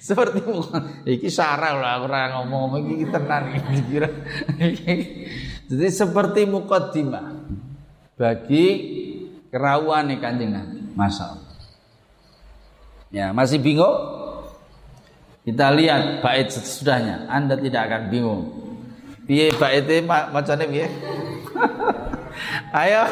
seperti 0.00 0.40
mukaddimah. 0.40 1.04
Iki 1.04 1.28
sarah 1.28 1.76
lah 1.76 2.00
orang 2.00 2.48
ngomong 2.48 2.80
iki 2.88 3.06
tenan 3.12 3.52
iki 3.52 3.76
kira. 3.92 4.08
Jadi 5.68 5.88
seperti 5.92 6.48
mukaddimah 6.48 7.44
bagi 8.16 8.66
kerawuan 9.52 10.08
Kanjeng 10.16 10.56
Nabi. 10.56 10.80
Ya, 13.12 13.30
masih 13.30 13.60
bingung? 13.60 13.94
Kita 15.44 15.70
lihat 15.76 16.24
bait 16.24 16.48
sesudahnya. 16.48 17.28
Anda 17.28 17.60
tidak 17.60 17.92
akan 17.92 18.02
bingung. 18.08 18.42
Piye 19.28 19.52
baite 19.54 20.00
macane 20.08 20.64
piye? 20.66 20.88
Ayo. 22.72 23.04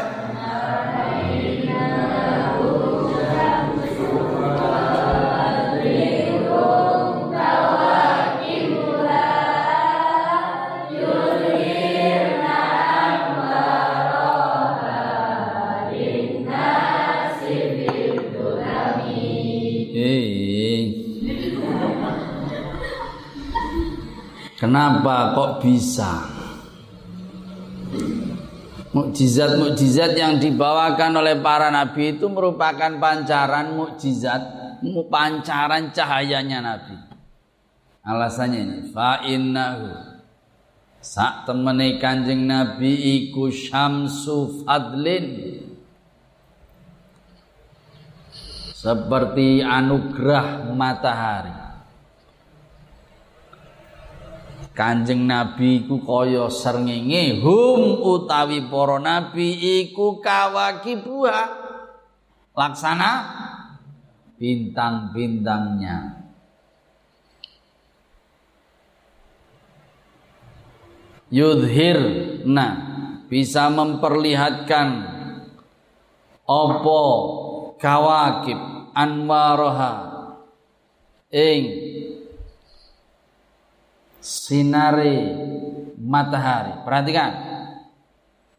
Kenapa 24.63 25.35
kok 25.35 25.59
bisa? 25.59 26.32
Mukjizat-mukjizat 28.93 30.13
yang 30.21 30.37
dibawakan 30.37 31.25
oleh 31.25 31.41
para 31.41 31.73
nabi 31.73 32.17
itu 32.21 32.29
merupakan 32.29 32.93
pancaran 33.01 33.73
mukjizat, 33.73 34.43
pancaran 35.09 35.97
cahayanya 35.97 36.61
nabi. 36.61 36.97
Alasannya 38.05 38.61
ini, 38.61 38.79
fa 38.93 39.25
innahu 39.25 40.13
sak 41.03 41.51
temene 41.51 41.99
Kanjeng 41.99 42.47
Nabi 42.47 42.95
iku 42.95 43.51
syamsu 43.51 44.63
fadlin 44.63 45.59
seperti 48.75 49.63
anugerah 49.63 50.71
matahari 50.75 51.62
Kanjeng 54.73 55.29
Nabi 55.29 55.85
iku 55.85 56.01
kaya 56.01 56.49
srengenge 56.49 57.45
hum 57.45 58.01
utawi 58.01 58.73
para 58.73 58.97
nabi 58.97 59.53
iku 59.85 60.17
kawakibuha 60.17 61.45
laksana 62.57 63.13
bintang-bintangnya. 64.41 66.25
Yudhir 71.33 72.01
nah 72.45 72.73
bisa 73.29 73.73
memperlihatkan 73.73 74.89
opo 76.45 77.03
kawakib 77.81 78.61
anwaroha 78.93 79.93
ing 81.33 81.82
sinare 84.23 85.35
matahari. 85.99 86.87
Perhatikan. 86.87 87.31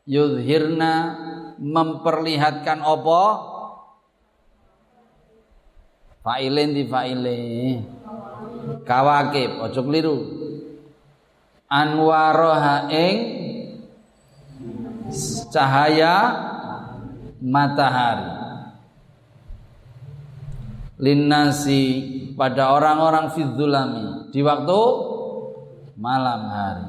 Yudhirna 0.03 0.93
memperlihatkan 1.57 2.83
apa? 2.83 3.23
Fa'ilin 6.19 6.75
di 6.75 6.83
fa'ile. 6.83 7.39
Kawakib, 8.83 9.63
ojo 9.63 9.81
keliru. 9.87 10.17
Anwaroha 11.71 12.91
ing 12.91 13.17
cahaya 15.49 16.15
matahari. 17.39 18.43
Linnasi 20.99 21.83
pada 22.37 22.71
orang-orang 22.71 23.33
fidzulami 23.35 24.31
di 24.31 24.39
waktu 24.39 24.79
malam 25.97 26.41
hari. 26.49 26.87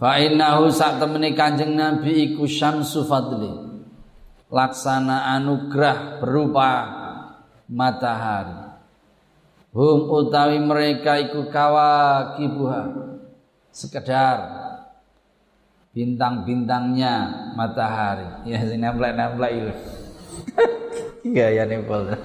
Fa 0.00 0.16
innahu 0.16 0.72
sak 0.72 0.96
temene 0.96 1.36
Kanjeng 1.36 1.76
Nabi 1.76 2.32
iku 2.32 2.48
syamsu 2.48 3.04
fadli. 3.04 3.68
Laksana 4.48 5.36
anugerah 5.36 6.18
berupa 6.18 6.70
matahari. 7.68 8.72
Hum 9.70 10.10
utawi 10.10 10.58
mereka 10.58 11.20
iku 11.20 11.46
kawakibuha. 11.52 13.12
Sekedar 13.70 14.38
bintang-bintangnya 15.94 17.52
matahari. 17.54 18.50
Ya 18.50 18.64
sing 18.66 18.82
nemplek-nemplek 18.82 19.52
itu. 19.52 19.72
Gaya 21.20 21.68
nempel. 21.68 22.16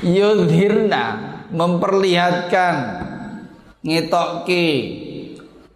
Yudhirna 0.00 1.04
memperlihatkan 1.52 2.74
ngetokke 3.84 4.68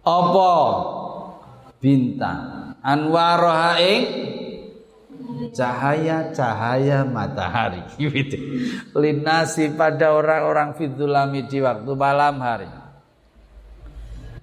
apa? 0.01 0.53
Bintang. 1.77 2.73
Anwaroha 2.81 3.77
ing 3.77 4.01
cahaya-cahaya 5.53 7.05
matahari. 7.05 7.85
Gitu. 8.01 8.37
linasi 8.97 9.77
pada 9.77 10.17
orang-orang 10.17 10.73
fitulami 10.73 11.45
di 11.45 11.61
waktu 11.61 11.91
malam 11.93 12.41
hari. 12.41 12.69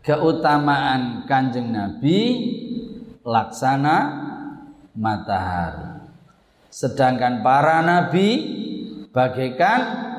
Keutamaan 0.04 1.24
kanjeng 1.24 1.72
Nabi 1.72 2.20
laksana 3.24 3.96
matahari 4.92 5.93
Sedangkan 6.74 7.46
para 7.46 7.86
nabi 7.86 8.34
bagaikan 9.14 10.10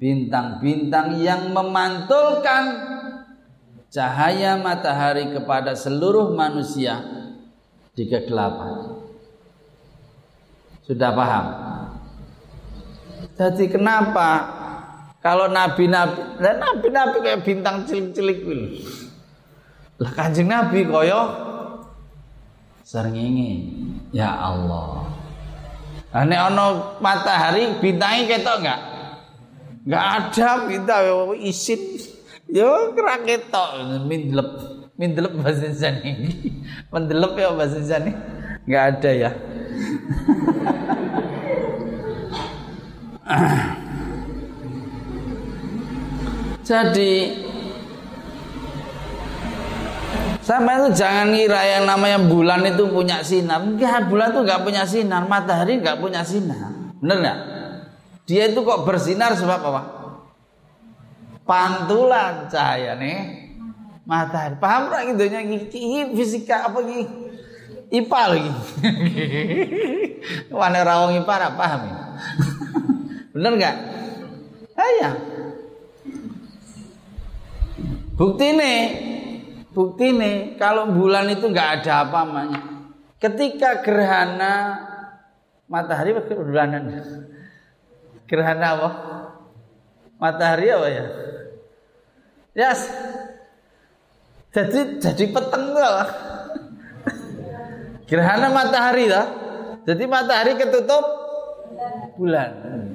bintang-bintang 0.00 1.20
yang 1.20 1.52
memantulkan 1.52 2.64
cahaya 3.92 4.56
matahari 4.56 5.36
kepada 5.36 5.76
seluruh 5.76 6.32
manusia 6.32 7.04
di 7.92 8.08
kegelapan. 8.08 9.04
Sudah 10.80 11.12
paham? 11.12 11.46
Jadi 13.36 13.68
kenapa 13.68 14.28
kalau 15.20 15.52
nabi-nabi, 15.52 16.40
dan 16.40 16.56
nabi-nabi 16.56 17.16
kayak 17.20 17.44
bintang 17.44 17.84
cilik-cilik 17.84 18.48
Lah 20.00 20.12
kanjeng 20.16 20.48
nabi 20.48 20.88
koyo 20.88 21.20
serngingi. 22.80 23.52
Ya 24.16 24.32
Allah. 24.32 25.05
Ane 26.16 26.32
ono 26.40 26.96
matahari 27.04 27.76
bintangi 27.76 28.24
ketok 28.24 28.64
enggak? 28.64 28.80
Enggak 29.84 30.04
ada 30.16 30.48
bintang 30.64 31.36
isin. 31.44 32.00
Yo 32.48 32.96
kira 32.96 33.20
ketok 33.20 34.00
mindlep. 34.08 34.48
Mindlep 34.96 35.36
bahasa 35.44 35.68
Indonesia 35.68 36.08
Mendelep 36.92 37.36
ya 37.36 37.52
bahasa 37.52 37.84
Indonesia 37.84 38.16
Enggak 38.64 38.84
ada 38.96 39.10
ya. 39.12 39.30
Jadi 46.66 47.45
Sama 50.46 50.78
itu 50.78 51.02
jangan 51.02 51.34
ngira 51.34 51.58
yang 51.66 51.90
namanya 51.90 52.22
bulan 52.22 52.62
itu 52.62 52.86
punya 52.86 53.18
sinar. 53.26 53.66
Enggak, 53.66 54.06
bulan 54.06 54.30
itu 54.30 54.40
enggak 54.46 54.62
punya 54.62 54.86
sinar, 54.86 55.26
matahari 55.26 55.82
enggak 55.82 55.98
punya 55.98 56.22
sinar. 56.22 56.70
Benar 57.02 57.16
enggak? 57.18 57.38
Dia 58.30 58.54
itu 58.54 58.62
kok 58.62 58.86
bersinar 58.86 59.34
sebab 59.34 59.58
apa? 59.58 59.82
Pantulan 61.42 62.46
cahaya 62.46 62.94
nih 62.94 63.50
matahari. 64.06 64.54
Paham 64.62 64.86
enggak 64.86 65.02
gitu 65.10 65.22
nya 65.34 65.42
ini 65.42 66.14
fisika 66.14 66.70
apa 66.70 66.78
ini? 66.78 67.02
IPA 67.90 68.22
lagi. 68.30 68.52
Wane 70.62 70.80
rawong 70.86 71.26
IPA 71.26 71.58
paham 71.58 71.80
ya? 71.90 71.98
Bener 73.34 73.50
enggak? 73.50 73.76
Ah, 74.78 74.90
iya. 74.94 75.10
Bukti 78.14 78.46
nih 78.54 78.78
Bukti 79.76 80.08
nih 80.08 80.56
kalau 80.56 80.88
bulan 80.88 81.28
itu 81.28 81.52
nggak 81.52 81.84
ada 81.84 82.08
apa 82.08 82.24
namanya. 82.24 82.60
Ketika 83.20 83.84
gerhana 83.84 84.80
matahari 85.68 86.16
bulanan. 86.16 86.96
Gerhana 88.24 88.66
apa? 88.72 88.90
Matahari 90.16 90.72
apa 90.72 90.88
ya? 90.88 91.04
Yes. 92.56 92.88
Jadi 94.56 94.96
jadi 94.96 95.24
peteng 95.28 95.76
lah. 95.76 96.08
Gerhana 98.08 98.48
matahari 98.48 99.12
lah. 99.12 99.28
Jadi 99.84 100.08
matahari 100.08 100.56
ketutup 100.56 101.04
bulan. 102.16 102.50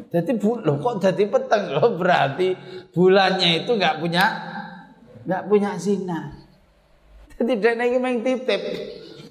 Jadi 0.09 0.33
bu, 0.33 0.57
loh 0.65 0.81
kok 0.81 0.97
jadi 0.97 1.29
peteng 1.29 1.77
loh 1.77 1.93
berarti 1.93 2.57
bulannya 2.89 3.61
itu 3.61 3.69
nggak 3.77 4.01
punya 4.01 4.25
nggak 5.29 5.45
punya 5.45 5.77
sinar. 5.77 6.40
Dia 7.41 7.73
ini 7.73 7.97
main 7.97 8.21
titip, 8.21 8.61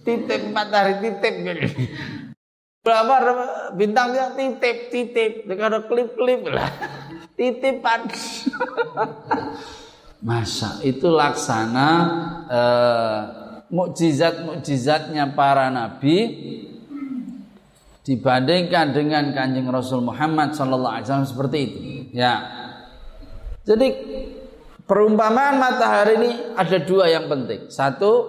titip 0.02 0.40
matahari 0.50 0.98
titip. 0.98 1.34
Berapa 2.80 3.14
bintang 3.76 4.16
yang 4.16 4.34
titip, 4.34 4.90
titip, 4.90 5.46
ada 5.46 5.84
klip-klip 5.86 6.48
lah, 6.48 6.70
titipan. 7.38 8.10
Masa 10.20 10.82
itu 10.84 11.08
laksana 11.08 11.88
eh, 12.50 13.20
mukjizat-mukjizatnya 13.70 15.32
para 15.32 15.72
nabi 15.72 16.16
dibandingkan 18.04 18.90
dengan 18.90 19.30
kanjeng 19.30 19.70
Rasul 19.70 20.02
Muhammad 20.02 20.52
Sallallahu 20.58 20.94
Alaihi 20.98 21.06
Wasallam 21.06 21.30
seperti 21.30 21.58
itu. 21.62 21.80
Ya. 22.16 22.34
Jadi 23.62 23.86
perumpamaan 24.90 25.62
matahari 25.62 26.18
ini 26.18 26.30
ada 26.58 26.82
dua 26.82 27.06
yang 27.06 27.30
penting. 27.30 27.70
Satu, 27.70 28.26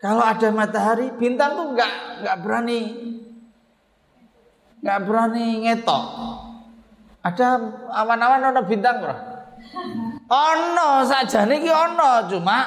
kalau 0.00 0.24
ada 0.24 0.48
matahari, 0.48 1.12
bintang 1.20 1.52
tuh 1.52 1.66
nggak 1.76 1.92
nggak 2.24 2.36
berani 2.40 2.80
nggak 4.80 4.98
berani 5.04 5.46
ngetok. 5.68 6.04
Ada 7.22 7.46
awan-awan 7.92 8.40
ada 8.40 8.64
bintang 8.64 9.04
bro. 9.04 9.14
Ono 10.32 11.04
saja 11.04 11.44
nih 11.44 11.68
ono 11.68 12.24
cuma 12.26 12.58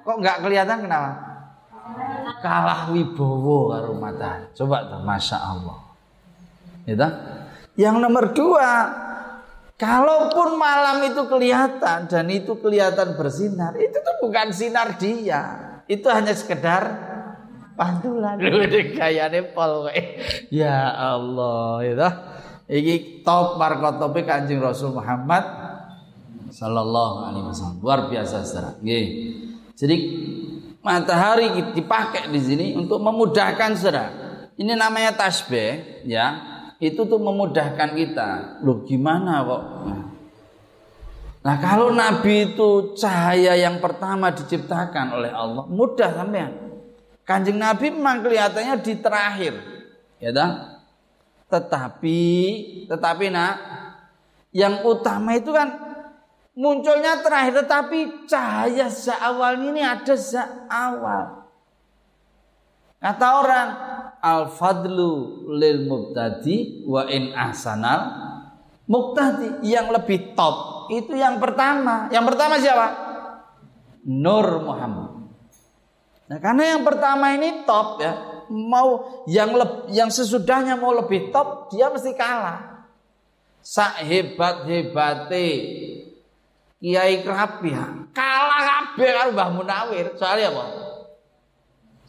Kok 0.00 0.16
nggak 0.16 0.40
kelihatan 0.42 0.88
kenapa? 0.88 1.12
Kalah 2.40 2.88
wibowo 2.88 3.68
karo 3.68 3.92
matahari. 4.00 4.48
Coba 4.56 4.88
tuh, 4.88 5.04
masya 5.04 5.38
Allah. 5.38 5.78
Gitu? 6.88 7.08
Yang 7.76 7.96
nomor 8.00 8.24
dua, 8.32 8.68
kalaupun 9.80 10.60
malam 10.60 11.00
itu 11.08 11.24
kelihatan 11.24 12.04
dan 12.04 12.26
itu 12.28 12.52
kelihatan 12.60 13.16
bersinar, 13.16 13.72
itu 13.80 13.96
tuh 13.96 14.16
bukan 14.20 14.52
sinar 14.52 15.00
dia. 15.00 15.42
Itu 15.88 16.12
hanya 16.12 16.36
sekedar 16.36 16.84
pantulan. 17.80 18.36
Gayane 18.92 19.56
pol 19.56 19.88
Ya 20.52 20.92
Allah, 20.92 21.80
gitu. 21.82 22.08
Iki 22.70 23.26
top 23.26 23.58
markotopi 23.58 24.22
Kanjeng 24.22 24.62
Rasul 24.62 24.94
Muhammad 24.94 25.42
sallallahu 26.54 27.26
alaihi 27.26 27.44
wasallam. 27.50 27.82
Luar 27.82 28.06
biasa. 28.06 28.78
Nggih. 28.78 29.06
Jadi 29.74 29.96
matahari 30.78 31.74
dipakai 31.74 32.30
di 32.30 32.38
sini 32.38 32.66
untuk 32.78 33.02
memudahkan 33.02 33.74
saudara. 33.74 34.06
Ini 34.54 34.76
namanya 34.76 35.16
tasbih 35.18 36.04
ya. 36.06 36.59
Itu 36.80 37.04
tuh 37.04 37.20
memudahkan 37.20 37.92
kita. 37.92 38.28
Loh 38.64 38.82
gimana 38.88 39.44
kok? 39.44 39.62
Nah 41.40 41.56
kalau 41.60 41.92
Nabi 41.92 42.52
itu 42.52 42.96
cahaya 42.96 43.56
yang 43.56 43.80
pertama 43.80 44.32
diciptakan 44.32 45.16
oleh 45.20 45.32
Allah 45.32 45.64
mudah 45.68 46.10
sampean. 46.12 46.52
Kanjeng 47.24 47.60
Nabi 47.60 47.94
memang 47.94 48.26
kelihatannya 48.26 48.74
di 48.82 48.94
terakhir, 48.98 49.54
ya 50.18 50.34
dah. 50.34 50.82
Tetapi, 51.46 52.22
tetapi 52.90 53.24
nak, 53.30 53.54
yang 54.50 54.82
utama 54.82 55.38
itu 55.38 55.54
kan 55.54 55.70
munculnya 56.58 57.22
terakhir 57.22 57.62
tetapi 57.62 58.26
cahaya 58.26 58.90
sejak 58.90 59.18
awal 59.22 59.62
ini 59.62 59.78
ada 59.78 60.14
sejak 60.14 60.48
awal. 60.66 61.46
Kata 63.00 63.26
orang 63.40 63.68
al 64.20 64.52
fadlu 64.52 65.44
lil 65.56 65.88
mubtadi 65.88 66.84
wa 66.84 67.08
in 67.08 67.32
ahsanal 67.32 68.00
mubtadi 68.84 69.64
yang 69.64 69.88
lebih 69.88 70.36
top 70.36 70.88
itu 70.90 71.14
yang 71.14 71.38
pertama. 71.38 72.10
Yang 72.10 72.24
pertama 72.34 72.54
siapa? 72.58 72.88
Nur 74.02 74.60
Muhammad. 74.60 75.30
Nah, 76.26 76.38
karena 76.38 76.78
yang 76.78 76.82
pertama 76.82 77.34
ini 77.34 77.62
top 77.62 78.02
ya, 78.02 78.12
mau 78.50 79.22
yang 79.30 79.54
le, 79.54 79.90
yang 79.94 80.10
sesudahnya 80.10 80.74
mau 80.74 80.90
lebih 80.90 81.30
top 81.30 81.70
dia 81.70 81.90
mesti 81.90 82.14
kalah. 82.18 82.86
Sak 83.62 84.02
hebat 84.02 84.64
hebate 84.64 85.48
Kiai 86.80 87.20
Krapia 87.20 88.08
kalah 88.16 88.62
kabeh 88.64 89.10
karo 89.14 89.30
Mbah 89.36 89.50
Munawir. 89.52 90.06
Soalnya 90.16 90.50
apa? 90.50 90.64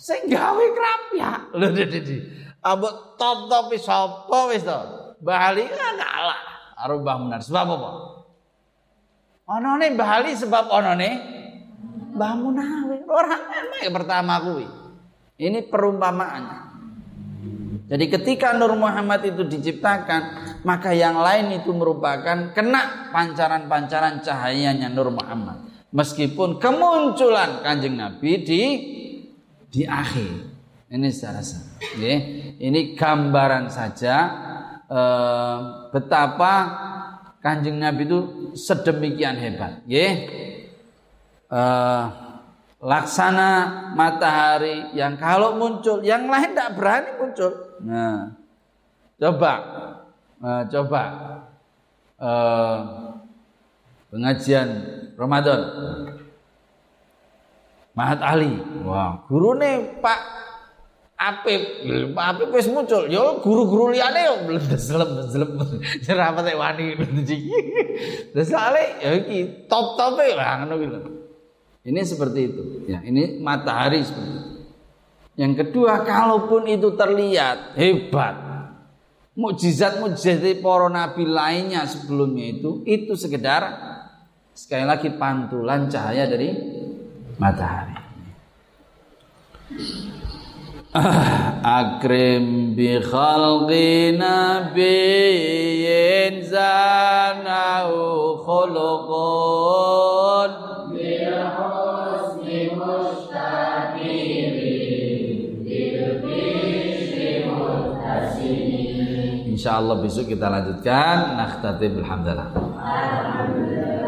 Sing 0.01 0.25
gawe 0.25 0.65
Krapia. 0.73 1.53
Lho 1.53 1.69
dadi. 1.77 2.17
Ambek 2.65 3.21
top-top 3.21 3.69
sapa 3.77 4.39
wis 4.49 4.65
to? 4.65 4.79
Mbah 5.21 5.53
Ali 5.53 5.69
kan 5.69 5.93
kalah 6.01 6.41
karo 6.73 7.05
Mbah 7.05 7.15
Munawir. 7.21 7.45
Sebab 7.45 7.67
apa? 7.69 7.91
Onone 9.45 9.85
Mbah 9.93 10.09
Ali 10.09 10.33
sebab 10.33 10.73
onone 10.73 11.09
Mbah 12.17 12.33
Munawir. 12.33 13.05
Orang 13.05 13.45
emang 13.45 13.81
yang 13.85 13.93
pertama 13.93 14.33
kuwi. 14.41 14.65
Ini 15.37 15.69
perumpamaannya. 15.69 16.59
Jadi 17.91 18.05
ketika 18.07 18.57
Nur 18.57 18.73
Muhammad 18.79 19.21
itu 19.21 19.45
diciptakan, 19.45 20.21
maka 20.65 20.95
yang 20.95 21.19
lain 21.21 21.61
itu 21.61 21.75
merupakan 21.75 22.55
kena 22.55 23.11
pancaran-pancaran 23.13 24.23
cahayanya 24.25 24.89
Nur 24.89 25.13
Muhammad. 25.13 25.61
Meskipun 25.91 26.57
kemunculan 26.57 27.59
Kanjeng 27.61 27.99
Nabi 27.99 28.31
di 28.47 28.61
di 29.71 29.87
akhir. 29.87 30.51
Ini 30.91 31.07
secara 31.07 31.39
ya. 31.95 32.15
Ini 32.59 32.99
gambaran 32.99 33.71
saja 33.71 34.15
eh, 34.91 35.57
betapa 35.95 36.53
Kanjeng 37.41 37.81
Nabi 37.81 38.05
itu 38.05 38.19
sedemikian 38.53 39.39
hebat, 39.39 39.81
ya. 39.87 40.07
Eh, 41.51 42.05
laksana 42.81 43.49
matahari 43.93 44.89
yang 44.97 45.13
kalau 45.15 45.53
muncul, 45.55 46.01
yang 46.01 46.25
lain 46.25 46.51
tidak 46.51 46.73
berani 46.73 47.11
muncul. 47.21 47.77
Nah, 47.85 48.33
coba, 49.21 49.53
uh, 50.41 50.63
coba 50.65 51.03
uh, 52.17 52.77
pengajian 54.09 54.69
Ramadan. 55.13 55.61
Mahat 57.91 58.23
Ali, 58.23 58.55
wah 58.87 59.27
nih 59.29 59.99
Pak 59.99 60.19
Apip, 61.21 61.61
Pak 62.17 62.25
Apip 62.33 62.49
wis 62.55 62.65
muncul. 62.71 63.05
Yo 63.11 63.43
guru-guru 63.43 63.93
liane 63.93 64.25
yo 64.25 64.35
selem. 64.79 65.21
Ora 66.09 66.33
teh 66.41 66.55
wani 66.57 66.97
Terus 68.33 68.49
ale 68.55 68.97
ya 69.03 69.11
iki 69.21 69.67
top-tope 69.69 70.33
lah 70.33 70.65
ngono 70.65 70.81
Ini 71.81 71.99
seperti 72.05 72.39
itu. 72.45 72.63
Ya, 72.85 73.01
ini 73.01 73.41
matahari 73.41 74.05
seperti 74.05 74.29
itu. 74.33 74.49
Yang 75.33 75.53
kedua, 75.65 76.05
kalaupun 76.05 76.69
itu 76.69 76.93
terlihat 76.93 77.73
hebat, 77.73 78.37
mukjizat-mukjizat 79.33 80.61
para 80.61 80.87
nabi 80.93 81.23
lainnya 81.25 81.87
sebelumnya 81.89 82.59
itu 82.59 82.85
itu 82.85 83.13
sekedar 83.17 83.61
sekali 84.51 84.85
lagi 84.85 85.09
pantulan 85.15 85.87
cahaya 85.87 86.27
dari 86.27 86.51
matahari. 87.41 87.97
Akrim 91.65 92.75
bi 92.77 93.01
khalqi 93.01 94.13
nabiyyin 94.21 94.85
zanahu 96.45 98.37
khuluqun 98.45 99.09
bi 100.93 101.25
husni 101.57 102.69
Insya 109.51 109.77
Allah 109.77 109.95
besok 110.01 110.25
kita 110.29 110.49
lanjutkan. 110.49 111.37
Nakhtatim 111.37 112.01
alhamdulillah. 112.01 112.49
Alhamdulillah. 112.81 114.00